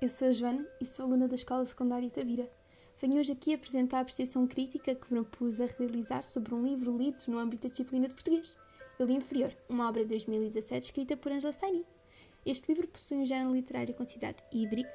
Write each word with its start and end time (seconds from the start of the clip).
eu 0.00 0.08
sou 0.08 0.28
a 0.28 0.32
Joana 0.32 0.64
e 0.80 0.86
sou 0.86 1.06
aluna 1.06 1.26
da 1.26 1.34
Escola 1.34 1.64
Secundária 1.64 2.08
Tavira. 2.08 2.48
Venho 3.00 3.18
hoje 3.18 3.32
aqui 3.32 3.52
apresentar 3.52 3.98
a 3.98 4.00
apreciação 4.02 4.46
crítica 4.46 4.94
que 4.94 5.12
me 5.12 5.24
propus 5.24 5.60
a 5.60 5.66
realizar 5.66 6.22
sobre 6.22 6.54
um 6.54 6.64
livro 6.64 6.96
lido 6.96 7.24
no 7.26 7.36
âmbito 7.36 7.66
da 7.66 7.70
disciplina 7.70 8.06
de 8.06 8.14
português, 8.14 8.56
Eu 8.96 9.10
Inferior, 9.10 9.52
uma 9.68 9.88
obra 9.88 10.02
de 10.02 10.10
2017 10.10 10.86
escrita 10.86 11.16
por 11.16 11.32
Angela 11.32 11.52
Saini. 11.52 11.84
Este 12.46 12.72
livro 12.72 12.86
possui 12.86 13.18
um 13.18 13.26
género 13.26 13.52
literário 13.52 13.92
considerado 13.92 14.40
híbrido, 14.52 14.88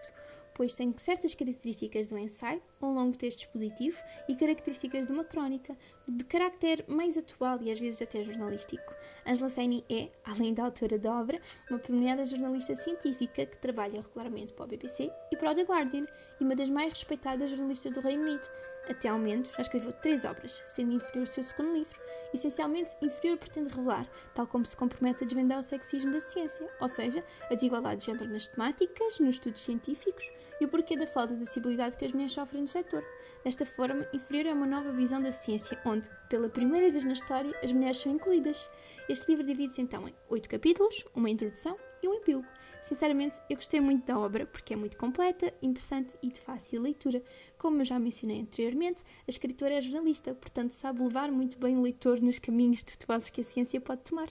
pois 0.53 0.75
tem 0.75 0.93
certas 0.97 1.33
características 1.33 2.07
do 2.07 2.17
ensaio, 2.17 2.61
um 2.81 2.93
longo 2.93 3.17
texto 3.17 3.39
expositivo 3.39 3.97
e 4.27 4.35
características 4.35 5.05
de 5.05 5.11
uma 5.11 5.23
crónica, 5.23 5.75
de 6.07 6.23
carácter 6.25 6.85
mais 6.87 7.17
atual 7.17 7.59
e 7.61 7.71
às 7.71 7.79
vezes 7.79 8.01
até 8.01 8.23
jornalístico. 8.23 8.93
Angela 9.25 9.49
Saini 9.49 9.83
é, 9.89 10.09
além 10.23 10.53
da 10.53 10.65
autora 10.65 10.99
da 10.99 11.19
obra, 11.19 11.41
uma 11.69 11.79
premiada 11.79 12.25
jornalista 12.25 12.75
científica 12.75 13.45
que 13.45 13.57
trabalha 13.57 14.01
regularmente 14.01 14.53
para 14.53 14.65
o 14.65 14.67
BBC 14.67 15.11
e 15.31 15.37
para 15.37 15.51
o 15.51 15.55
The 15.55 15.63
Guardian 15.63 16.05
e 16.39 16.43
uma 16.43 16.55
das 16.55 16.69
mais 16.69 16.91
respeitadas 16.93 17.49
jornalistas 17.49 17.93
do 17.93 18.01
Reino 18.01 18.23
Unido. 18.23 18.47
Até 18.89 19.07
ao 19.07 19.17
momento 19.17 19.49
já 19.55 19.61
escreveu 19.61 19.93
três 19.93 20.25
obras, 20.25 20.61
sendo 20.67 20.93
inferior 20.93 21.23
o 21.23 21.27
seu 21.27 21.43
segundo 21.43 21.73
livro. 21.73 22.02
Essencialmente, 22.33 22.95
inferior 23.01 23.37
pretende 23.37 23.73
revelar, 23.75 24.09
tal 24.33 24.47
como 24.47 24.65
se 24.65 24.75
compromete 24.75 25.23
a 25.23 25.27
desvendar 25.27 25.59
o 25.59 25.63
sexismo 25.63 26.11
da 26.11 26.19
ciência, 26.19 26.67
ou 26.81 26.89
seja, 26.89 27.23
a 27.49 27.53
desigualdade 27.53 27.99
de 27.99 28.07
género 28.07 28.31
nas 28.31 28.47
temáticas, 28.47 29.19
nos 29.19 29.35
estudos 29.35 29.61
científicos 29.61 30.31
e 30.59 30.65
o 30.65 30.67
porquê 30.67 30.97
da 30.97 31.05
falta 31.05 31.35
de 31.35 31.43
acessibilidade 31.43 31.95
que 31.95 32.05
as 32.05 32.11
mulheres 32.11 32.33
sofrem 32.33 32.63
no 32.63 32.67
setor. 32.67 33.03
Desta 33.43 33.65
forma, 33.65 34.07
inferior 34.13 34.47
é 34.47 34.53
uma 34.53 34.65
nova 34.65 34.91
visão 34.91 35.21
da 35.21 35.31
ciência, 35.31 35.79
onde, 35.85 36.09
pela 36.29 36.49
primeira 36.49 36.89
vez 36.89 37.05
na 37.05 37.13
história, 37.13 37.51
as 37.63 37.71
mulheres 37.71 37.97
são 37.97 38.11
incluídas. 38.11 38.69
Este 39.09 39.27
livro 39.29 39.45
divide-se 39.45 39.81
então 39.81 40.07
em 40.07 40.13
oito 40.29 40.47
capítulos, 40.47 41.05
uma 41.13 41.29
introdução 41.29 41.77
e 42.01 42.07
um 42.07 42.13
epílogo. 42.13 42.47
Sinceramente, 42.81 43.37
eu 43.49 43.57
gostei 43.57 43.81
muito 43.81 44.05
da 44.05 44.17
obra 44.17 44.45
porque 44.45 44.73
é 44.73 44.77
muito 44.77 44.97
completa, 44.97 45.53
interessante 45.61 46.15
e 46.21 46.29
de 46.29 46.39
fácil 46.39 46.81
leitura. 46.81 47.21
Como 47.57 47.81
eu 47.81 47.85
já 47.85 47.99
mencionei 47.99 48.39
anteriormente, 48.39 49.03
a 49.27 49.29
escritora 49.29 49.73
é 49.73 49.81
jornalista, 49.81 50.33
portanto 50.33 50.71
sabe 50.71 51.03
levar 51.03 51.31
muito 51.31 51.57
bem 51.59 51.77
o 51.77 51.81
leitor 51.81 52.21
nos 52.21 52.39
caminhos 52.39 52.81
tortuosos 52.81 53.29
que 53.29 53.41
a 53.41 53.43
ciência 53.43 53.81
pode 53.81 54.03
tomar. 54.03 54.29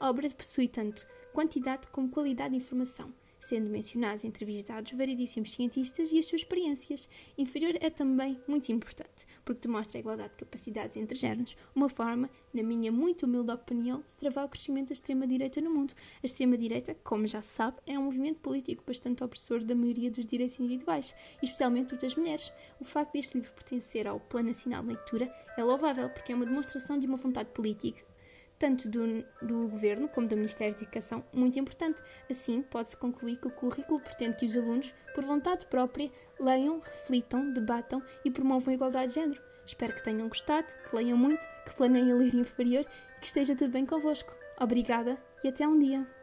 A 0.00 0.08
obra 0.08 0.28
possui 0.30 0.68
tanto 0.68 1.06
quantidade 1.32 1.88
como 1.88 2.08
qualidade 2.08 2.50
de 2.50 2.56
informação 2.56 3.12
sendo 3.44 3.70
mencionados 3.70 4.24
e 4.24 4.26
entrevistados 4.26 4.92
variedíssimos 4.92 5.52
cientistas 5.52 6.10
e 6.12 6.18
as 6.18 6.26
suas 6.26 6.42
experiências. 6.42 7.08
Inferior 7.36 7.74
é 7.80 7.90
também 7.90 8.40
muito 8.48 8.70
importante, 8.72 9.26
porque 9.44 9.66
demonstra 9.66 9.98
a 9.98 10.00
igualdade 10.00 10.30
de 10.30 10.36
capacidades 10.36 10.96
entre 10.96 11.16
géneros, 11.16 11.56
uma 11.74 11.88
forma, 11.88 12.28
na 12.52 12.62
minha 12.62 12.90
muito 12.90 13.26
humilde 13.26 13.52
opinião, 13.52 14.02
de 14.06 14.14
travar 14.14 14.44
o 14.44 14.48
crescimento 14.48 14.88
da 14.88 14.94
extrema-direita 14.94 15.60
no 15.60 15.70
mundo. 15.70 15.94
A 16.22 16.26
extrema-direita, 16.26 16.94
como 17.04 17.26
já 17.26 17.42
se 17.42 17.54
sabe, 17.54 17.78
é 17.86 17.98
um 17.98 18.04
movimento 18.04 18.40
político 18.40 18.82
bastante 18.86 19.22
opressor 19.22 19.64
da 19.64 19.74
maioria 19.74 20.10
dos 20.10 20.24
direitos 20.24 20.58
individuais, 20.58 21.14
especialmente 21.42 21.94
os 21.94 22.00
das 22.00 22.16
mulheres. 22.16 22.52
O 22.80 22.84
facto 22.84 23.12
deste 23.12 23.34
livro 23.34 23.52
pertencer 23.52 24.06
ao 24.06 24.18
Plano 24.18 24.48
Nacional 24.48 24.82
de 24.82 24.88
Leitura 24.88 25.34
é 25.56 25.62
louvável, 25.62 26.08
porque 26.10 26.32
é 26.32 26.34
uma 26.34 26.46
demonstração 26.46 26.98
de 26.98 27.06
uma 27.06 27.16
vontade 27.16 27.50
política 27.50 28.13
tanto 28.58 28.88
do, 28.88 29.24
do 29.42 29.68
Governo 29.68 30.08
como 30.08 30.26
do 30.26 30.36
Ministério 30.36 30.74
da 30.74 30.80
Educação, 30.80 31.24
muito 31.32 31.58
importante. 31.58 32.02
Assim, 32.30 32.62
pode-se 32.62 32.96
concluir 32.96 33.36
que 33.36 33.48
o 33.48 33.50
currículo 33.50 34.00
pretende 34.00 34.36
que 34.36 34.46
os 34.46 34.56
alunos, 34.56 34.94
por 35.14 35.24
vontade 35.24 35.66
própria, 35.66 36.10
leiam, 36.38 36.80
reflitam, 36.80 37.50
debatam 37.52 38.02
e 38.24 38.30
promovam 38.30 38.72
a 38.72 38.74
igualdade 38.74 39.08
de 39.08 39.20
género. 39.20 39.42
Espero 39.66 39.94
que 39.94 40.04
tenham 40.04 40.28
gostado, 40.28 40.66
que 40.88 40.94
leiam 40.94 41.16
muito, 41.16 41.46
que 41.64 41.74
planeiem 41.74 42.14
ler 42.14 42.34
inferior 42.34 42.86
e 43.16 43.20
que 43.20 43.26
esteja 43.26 43.56
tudo 43.56 43.70
bem 43.70 43.86
convosco. 43.86 44.34
Obrigada 44.60 45.18
e 45.42 45.48
até 45.48 45.66
um 45.66 45.78
dia! 45.78 46.13